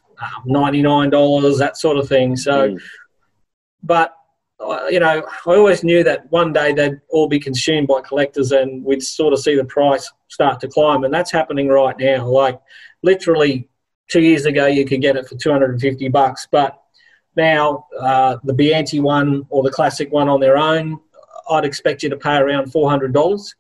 [0.48, 2.36] $99, that sort of thing.
[2.36, 2.82] So, mm.
[3.84, 4.14] but,
[4.60, 8.52] uh, you know, I always knew that one day they'd all be consumed by collectors
[8.52, 11.04] and we'd sort of see the price start to climb.
[11.04, 12.28] And that's happening right now.
[12.28, 12.60] Like,
[13.02, 13.70] literally
[14.10, 16.82] two years ago, you could get it for 250 bucks, but
[17.36, 21.00] now uh, the Biante one or the classic one on their own,
[21.50, 23.54] I'd expect you to pay around $400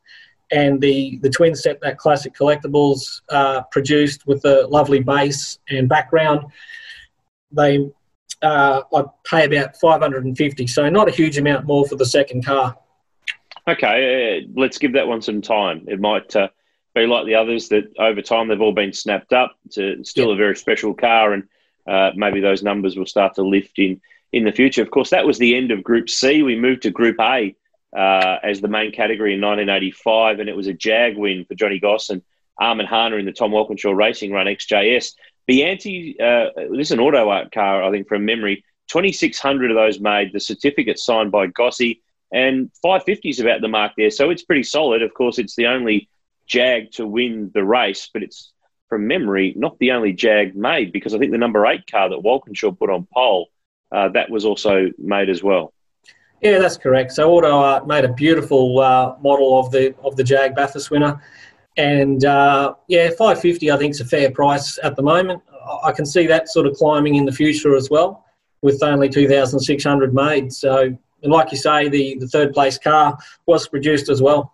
[0.51, 5.87] and the, the twin set that Classic Carlectables uh, produced with the lovely base and
[5.87, 6.45] background,
[7.51, 7.89] they
[8.41, 12.77] uh, I'd pay about 550 so not a huge amount more for the second car.
[13.67, 15.85] Okay, uh, let's give that one some time.
[15.87, 16.47] It might uh,
[16.95, 19.55] be like the others that over time they've all been snapped up.
[19.65, 20.35] It's still yep.
[20.35, 21.43] a very special car, and
[21.87, 24.81] uh, maybe those numbers will start to lift in in the future.
[24.81, 26.41] Of course, that was the end of Group C.
[26.41, 27.55] We moved to Group A
[27.95, 31.79] uh, as the main category in 1985, and it was a Jag win for Johnny
[31.79, 32.21] Goss and
[32.59, 35.13] Armin Hahne in the Tom Walkinshaw Racing Run XJS.
[35.49, 38.63] Biante, uh, this is an auto art car, I think, from memory.
[38.89, 43.93] 2,600 of those made, the certificate signed by Gossi, and 550 is about the mark
[43.97, 44.11] there.
[44.11, 45.01] So it's pretty solid.
[45.01, 46.09] Of course, it's the only
[46.45, 48.51] Jag to win the race, but it's
[48.89, 52.23] from memory not the only Jag made because I think the number eight car that
[52.23, 53.49] Walkinshaw put on pole,
[53.91, 55.73] uh, that was also made as well.
[56.41, 57.11] Yeah, that's correct.
[57.11, 61.21] So Auto Art made a beautiful uh, model of the of the Jag Bathurst winner,
[61.75, 65.41] and uh, yeah, five fifty I think is a fair price at the moment.
[65.83, 68.23] I can see that sort of climbing in the future as well,
[68.61, 70.53] with only two thousand six hundred made.
[70.53, 74.53] So, and like you say, the the third place car was produced as well.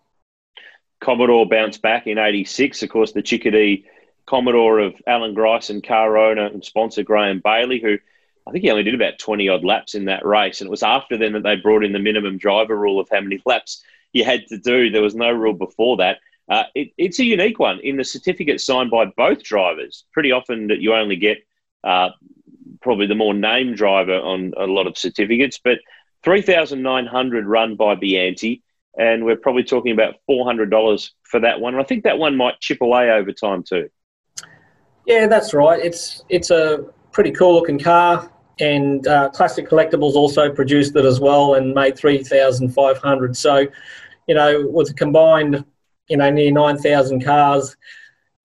[1.02, 2.82] Commodore bounced back in '86.
[2.82, 3.86] Of course, the Chickadee
[4.26, 7.98] Commodore of Alan Grice and car owner and sponsor Graham Bailey, who
[8.48, 10.62] I think he only did about 20 odd laps in that race.
[10.62, 13.22] And it was after then that they brought in the minimum driver rule of how
[13.22, 14.90] many laps you had to do.
[14.90, 16.20] There was no rule before that.
[16.48, 20.06] Uh, it, it's a unique one in the certificate signed by both drivers.
[20.14, 21.40] Pretty often that you only get
[21.84, 22.10] uh,
[22.82, 25.80] probably the more named driver on a lot of certificates, but
[26.24, 28.62] 3,900 run by Biante.
[28.98, 31.74] And we're probably talking about $400 for that one.
[31.74, 33.90] And I think that one might chip away over time too.
[35.06, 35.80] Yeah, that's right.
[35.80, 41.20] It's it's a pretty cool looking car and uh, Classic Carlectables also produced it as
[41.20, 43.38] well and made 3,500.
[43.38, 43.68] So,
[44.28, 45.66] you know, with a combined,
[46.08, 47.76] you know, near 9,000 cars,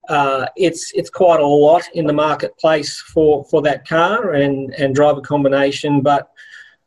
[0.09, 4.95] uh, it's it's quite a lot in the marketplace for, for that car and, and
[4.95, 6.01] driver combination.
[6.01, 6.29] But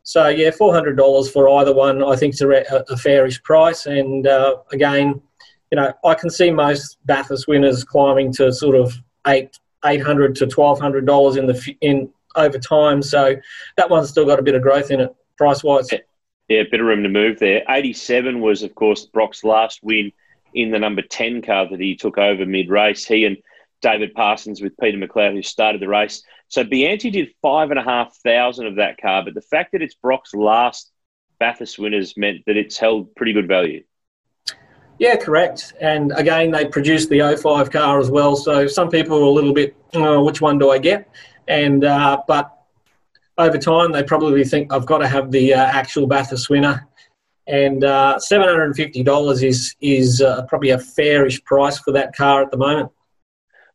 [0.04, 3.86] So yeah, four hundred dollars for either one, I think is a, a fairish price.
[3.86, 5.22] And uh, again,
[5.72, 8.94] you know, I can see most Bathurst winners climbing to sort of
[9.28, 13.02] eight eight hundred to twelve hundred dollars in the in over time.
[13.02, 13.36] So
[13.78, 15.90] that one's still got a bit of growth in it price wise.
[16.50, 17.64] Yeah, a bit of room to move there.
[17.70, 20.12] Eighty seven was of course Brock's last win
[20.54, 23.06] in the number ten car that he took over mid race.
[23.06, 23.38] He and
[23.82, 26.24] David Parsons with Peter McLeod, who started the race.
[26.48, 29.82] So Biante did five and a half thousand of that car, but the fact that
[29.82, 30.92] it's Brock's last
[31.40, 33.84] Bathurst winners meant that it's held pretty good value.
[35.00, 35.74] Yeah, correct.
[35.82, 38.36] And again, they produced the 05 car as well.
[38.36, 41.10] So some people are a little bit, oh, which one do I get?
[41.48, 42.52] And uh, but
[43.38, 46.88] over time, they probably think I've got to have the uh, actual Bathurst winner.
[47.48, 51.92] And uh, seven hundred and fifty dollars is is uh, probably a fairish price for
[51.92, 52.92] that car at the moment.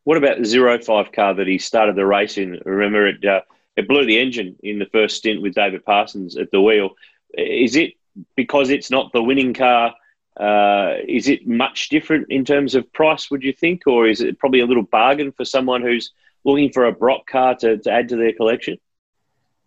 [0.04, 2.60] What about the zero five car that he started the race in?
[2.64, 3.42] Remember, it uh,
[3.76, 6.90] it blew the engine in the first stint with David Parsons at the wheel.
[7.34, 7.92] Is it
[8.34, 9.94] because it's not the winning car?
[10.40, 13.30] Uh, is it much different in terms of price?
[13.30, 16.12] Would you think, or is it probably a little bargain for someone who's
[16.44, 18.78] looking for a Brock car to, to add to their collection?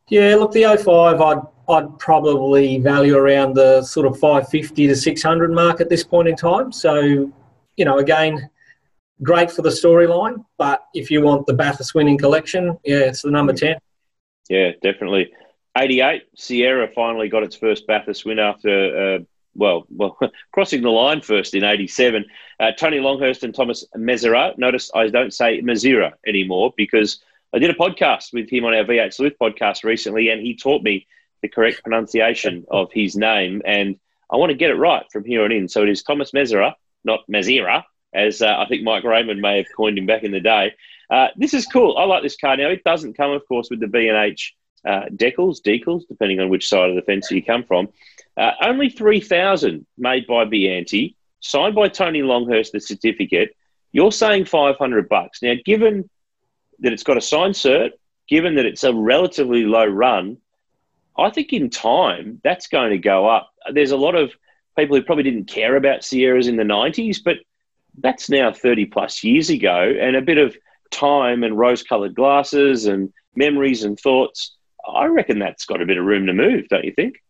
[0.10, 5.54] Yeah, look, the 05, I'd I'd probably value around the sort of 550 to 600
[5.54, 6.72] mark at this point in time.
[6.72, 7.32] So,
[7.78, 8.50] you know, again,
[9.24, 13.32] great for the storyline, but if you want the Bathurst winning collection, yeah, it's the
[13.32, 13.78] number 10.
[14.50, 15.32] Yeah, definitely.
[15.78, 19.20] 88, Sierra finally got its first Bathurst win after, uh,
[19.56, 20.18] well, well,
[20.52, 22.26] crossing the line first in 87.
[22.60, 24.58] Uh, Tony Longhurst and Thomas Mezera.
[24.58, 28.84] Notice I don't say Mezira anymore because I did a podcast with him on our
[28.84, 31.08] V8 Sleuth podcast recently, and he taught me
[31.42, 33.62] the correct pronunciation of his name.
[33.66, 35.68] And I want to get it right from here on in.
[35.68, 37.84] So it is Thomas Mezera, not Mezira,
[38.14, 40.74] as uh, I think Mike Raymond may have coined him back in the day.
[41.10, 41.98] Uh, this is cool.
[41.98, 42.56] I like this car.
[42.56, 46.70] Now, it doesn't come, of course, with the B&H uh, decals, decals, depending on which
[46.70, 47.90] side of the fence you come from.
[48.38, 53.56] Uh, only 3,000 made by Biante, signed by Tony Longhurst, the certificate.
[53.92, 55.42] You're saying 500 bucks.
[55.42, 56.10] Now, given
[56.80, 57.92] that it's got a signed cert,
[58.28, 60.38] given that it's a relatively low run,
[61.18, 63.52] I think in time that's going to go up.
[63.72, 64.32] There's a lot of
[64.78, 67.38] people who probably didn't care about Sierras in the 90s, but
[67.98, 70.56] that's now 30 plus years ago, and a bit of
[70.92, 74.56] time and rose colored glasses and memories and thoughts.
[74.88, 77.22] I reckon that's got a bit of room to move, don't you think?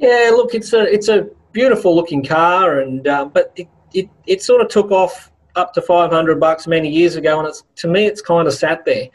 [0.00, 4.42] Yeah, look, it's a it's a beautiful looking car, and uh, but it, it, it
[4.42, 8.06] sort of took off up to 500 bucks many years ago, and it's to me
[8.06, 9.08] it's kind of sat there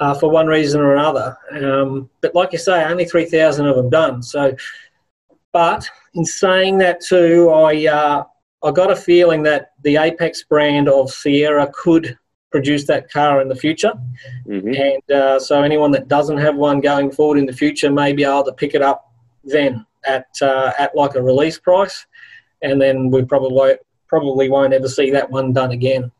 [0.00, 1.36] uh, for one reason or another.
[1.52, 4.22] Um, but like you say, only 3,000 of them done.
[4.22, 4.54] So,
[5.52, 8.24] but in saying that too, I uh,
[8.62, 12.18] I got a feeling that the Apex brand of Sierra could
[12.50, 13.94] produce that car in the future.
[14.46, 14.74] Mm-hmm.
[14.74, 18.22] And uh, so anyone that doesn't have one going forward in the future may be
[18.22, 19.10] able to pick it up
[19.44, 22.06] then at uh, at like a release price,
[22.62, 23.74] and then we probably
[24.08, 26.10] probably won't ever see that one done again.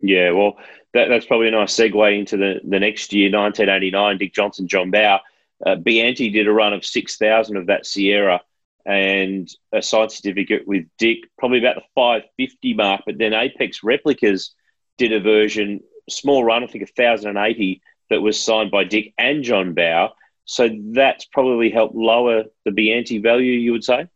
[0.00, 0.56] Yeah, well,
[0.94, 4.18] that, that's probably a nice segue into the, the next year, 1989.
[4.18, 5.18] Dick Johnson, John Bowe,
[5.64, 8.40] uh, Biante did a run of 6,000 of that Sierra
[8.84, 13.02] and a side certificate with Dick, probably about the 550 mark.
[13.04, 14.54] But then Apex Replicas
[14.96, 19.74] did a version, small run, I think 1,080, that was signed by Dick and John
[19.74, 20.10] Bowe.
[20.46, 24.08] So that's probably helped lower the Biante value, you would say?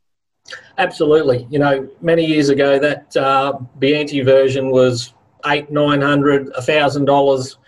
[0.78, 1.46] Absolutely.
[1.50, 5.12] You know, many years ago, that uh, Biante version was
[5.46, 7.58] eight, nine hundred, a thousand dollars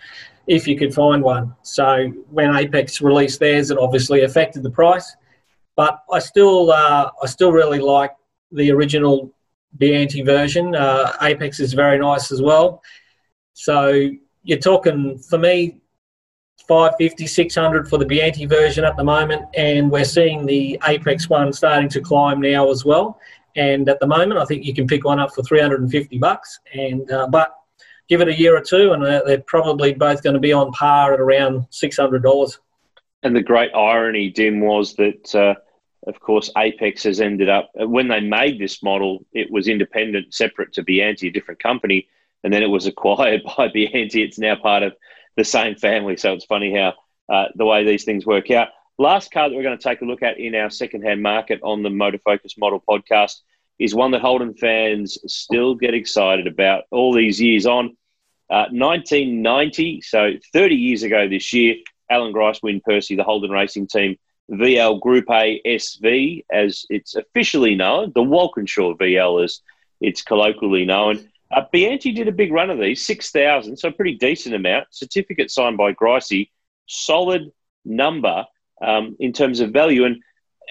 [0.47, 1.55] if you could find one.
[1.61, 5.15] So when Apex released theirs, it obviously affected the price.
[5.75, 8.11] But I still, uh, I still really like
[8.51, 9.33] the original
[9.77, 10.75] Biante version.
[10.75, 12.81] Uh, Apex is very nice as well.
[13.53, 14.09] So
[14.43, 15.81] you're talking for me,
[16.67, 21.51] 550, 600 for the Biante version at the moment, and we're seeing the Apex one
[21.51, 23.19] starting to climb now as well.
[23.55, 26.59] And at the moment, I think you can pick one up for 350 bucks.
[26.73, 27.55] And uh, but
[28.09, 31.13] give it a year or two, and they're probably both going to be on par
[31.13, 32.57] at around $600.
[33.23, 35.55] And the great irony, Dim, was that, uh,
[36.07, 40.73] of course, Apex has ended up, when they made this model, it was independent, separate
[40.73, 42.07] to Biante, a different company,
[42.43, 44.15] and then it was acquired by Biante.
[44.15, 44.93] It's now part of
[45.35, 46.17] the same family.
[46.17, 46.93] So it's funny how
[47.29, 48.69] uh, the way these things work out.
[48.97, 51.81] Last car that we're going to take a look at in our second-hand market on
[51.81, 53.41] the Motor Focus Model podcast
[53.79, 57.97] is one that Holden fans still get excited about all these years on.
[58.49, 61.75] Uh, 1990, so 30 years ago this year,
[62.09, 64.17] Alan Grice Win Percy, the Holden Racing Team,
[64.51, 69.61] VL Group A SV, as it's officially known, the Walkinshaw VL as
[70.01, 71.27] it's colloquially known.
[71.55, 74.87] Uh, Biante did a big run of these, 6,000, so a pretty decent amount.
[74.91, 76.49] Certificate signed by Gricey,
[76.87, 77.51] solid
[77.85, 78.45] number.
[78.83, 80.05] um, in terms of value.
[80.05, 80.21] And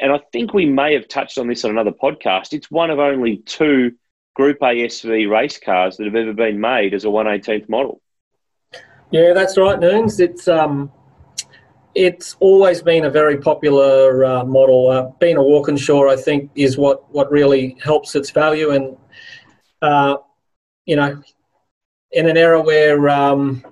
[0.00, 2.52] and I think we may have touched on this on another podcast.
[2.52, 3.92] It's one of only two
[4.34, 8.00] Group A SV race cars that have ever been made as a 118th model.
[9.10, 10.18] Yeah, that's right, Noons.
[10.20, 10.90] It's um,
[11.94, 14.88] it's always been a very popular uh, model.
[14.88, 18.70] Uh, being a Walkinshaw, I think, is what, what really helps its value.
[18.70, 18.96] And,
[19.82, 20.16] uh,
[20.86, 21.22] you know,
[22.12, 23.64] in an era where um,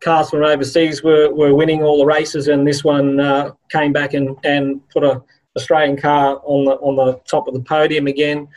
[0.00, 4.14] cars from overseas were, were winning all the races, and this one uh, came back
[4.14, 5.22] and, and put a
[5.56, 8.48] Australian car on the on the top of the podium again.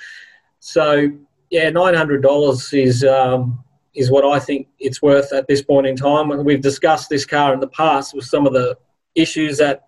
[0.60, 1.10] So
[1.50, 3.64] yeah, nine hundred dollars is um,
[3.94, 6.32] is what I think it's worth at this point in time.
[6.32, 8.78] And we've discussed this car in the past with some of the
[9.16, 9.88] issues that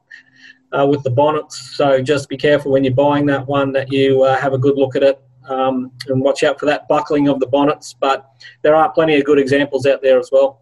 [0.71, 1.75] uh, with the bonnets.
[1.75, 4.77] So just be careful when you're buying that one that you uh, have a good
[4.77, 7.93] look at it um, and watch out for that buckling of the bonnets.
[7.93, 8.29] But
[8.61, 10.61] there are plenty of good examples out there as well.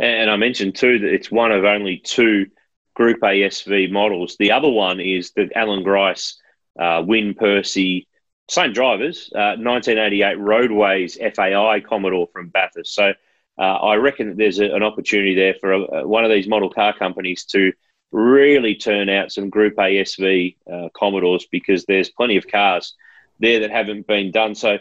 [0.00, 2.46] And I mentioned too that it's one of only two
[2.94, 4.36] Group A SV models.
[4.38, 6.40] The other one is the Alan Grice,
[6.78, 8.08] uh, Win Percy,
[8.48, 12.94] same drivers, uh, 1988 Roadways FAI Commodore from Bathurst.
[12.94, 13.12] So
[13.58, 16.70] uh, I reckon that there's a, an opportunity there for a, one of these model
[16.70, 17.72] car companies to
[18.10, 22.94] really turn out some Group A SV uh, Commodores because there's plenty of cars
[23.40, 24.54] there that haven't been done.
[24.54, 24.78] So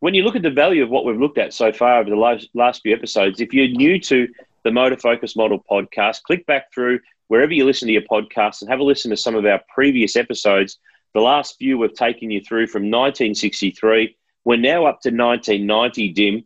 [0.00, 2.48] when you look at the value of what we've looked at so far over the
[2.54, 4.28] last, few episodes, if you're new to
[4.64, 8.70] the Motor Focus Model podcast, click back through wherever you listen to your podcast and
[8.70, 10.78] have a listen to some of our previous episodes.
[11.14, 14.16] The last few we've taken you through from 1963.
[14.44, 16.44] We're now up to 1990, Dim.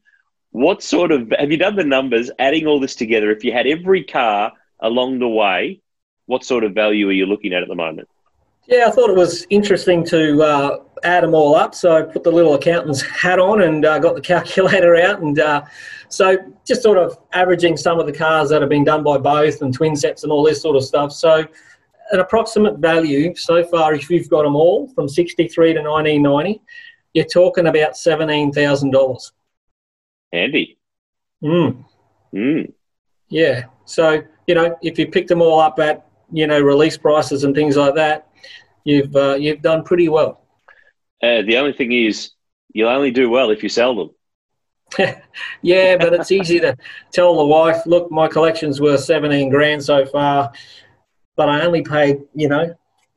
[0.50, 2.30] What sort of have you done the numbers?
[2.38, 5.80] Adding all this together, if you had every car along the way,
[6.26, 8.08] what sort of value are you looking at at the moment?
[8.66, 11.74] Yeah, I thought it was interesting to uh, add them all up.
[11.74, 15.20] So I put the little accountant's hat on and uh, got the calculator out.
[15.20, 15.64] And uh,
[16.08, 16.36] so
[16.66, 19.72] just sort of averaging some of the cars that have been done by both and
[19.72, 21.12] twin sets and all this sort of stuff.
[21.12, 21.46] So
[22.10, 26.60] an approximate value so far, if you've got them all from 63 to 1990,
[27.12, 29.32] you're talking about $17,000.
[30.32, 30.78] Handy.
[31.42, 31.84] Mm.
[32.34, 32.72] Mm.
[33.28, 33.64] Yeah.
[33.84, 37.54] So, you know, if you picked them all up at, you know, release prices and
[37.54, 38.28] things like that,
[38.84, 40.46] you've uh, you've done pretty well.
[41.22, 42.30] Uh, the only thing is,
[42.72, 44.10] you'll only do well if you sell them.
[45.62, 46.76] yeah, but it's easy to
[47.12, 50.52] tell the wife, look, my collection's worth 17 grand so far,
[51.36, 52.74] but I only paid, you know,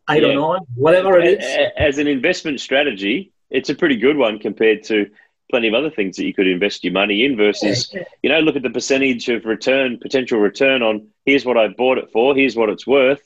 [0.10, 0.30] eight yeah.
[0.30, 1.70] or nine, whatever it is.
[1.78, 5.10] As an investment strategy, it's a pretty good one compared to
[5.50, 8.04] plenty of other things that you could invest your money in versus, yeah.
[8.22, 11.98] you know, look at the percentage of return, potential return on here's what I bought
[11.98, 13.22] it for, here's what it's worth.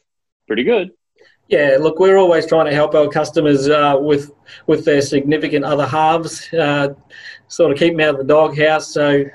[0.48, 0.92] Pretty good.
[1.52, 4.32] Yeah, look, we're always trying to help our customers uh, with
[4.68, 6.94] with their significant other halves, uh,
[7.50, 8.94] sort of keep them out of the doghouse.
[8.94, 9.26] So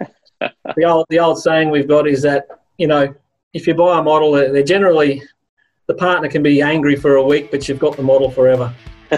[0.41, 2.47] the old the old saying we've got is that
[2.79, 3.15] you know
[3.53, 5.23] if you buy a model, they're generally
[5.89, 8.75] the partner can be angry for a week, but you've got the model forever.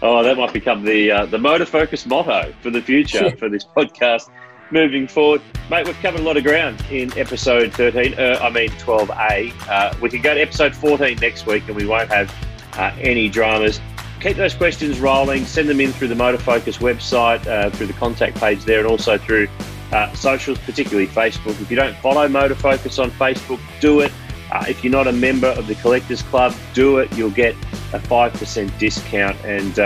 [0.00, 3.64] oh, that might become the uh, the motor focus motto for the future for this
[3.64, 4.30] podcast
[4.72, 5.42] moving forward.
[5.70, 9.68] Mate, we've covered a lot of ground in episode 13, uh, I mean 12A.
[9.68, 12.34] Uh, we can go to episode 14 next week and we won't have
[12.74, 13.80] uh, any dramas.
[14.20, 15.44] Keep those questions rolling.
[15.44, 18.88] Send them in through the Motor Focus website, uh, through the contact page there, and
[18.88, 19.48] also through
[19.92, 21.60] uh, socials, particularly Facebook.
[21.60, 24.12] If you don't follow Motor Focus on Facebook, do it.
[24.52, 27.12] Uh, if you're not a member of the Collectors Club, do it.
[27.16, 27.54] You'll get
[27.92, 29.78] a 5% discount and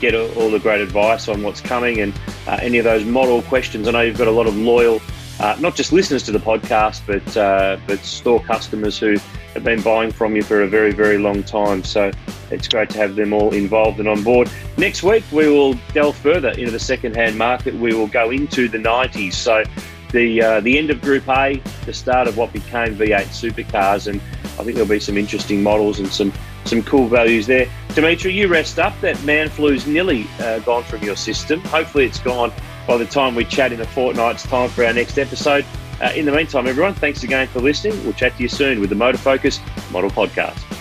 [0.00, 3.88] get all the great advice on what's coming and uh, any of those model questions.
[3.88, 5.00] I know you've got a lot of loyal,
[5.40, 9.16] uh, not just listeners to the podcast, but uh, but store customers who
[9.54, 11.82] have been buying from you for a very, very long time.
[11.82, 12.10] So
[12.50, 14.50] it's great to have them all involved and on board.
[14.76, 17.74] Next week, we will delve further into the second-hand market.
[17.74, 19.32] We will go into the 90s.
[19.32, 19.64] So
[20.12, 24.20] the uh, the end of Group A, the start of what became V8 supercars, and
[24.58, 26.32] I think there'll be some interesting models and some
[26.66, 27.68] some cool values there.
[27.94, 28.98] Dimitri, you rest up.
[29.00, 31.60] That man flu's nearly uh, gone from your system.
[31.60, 32.52] Hopefully, it's gone
[32.86, 35.64] by the time we chat in a fortnight's time for our next episode.
[36.00, 38.02] Uh, in the meantime, everyone, thanks again for listening.
[38.04, 39.60] We'll chat to you soon with the Motor Focus
[39.90, 40.75] Model Podcast.